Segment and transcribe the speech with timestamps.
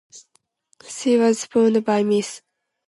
[0.89, 2.41] She was sponsored by Miss.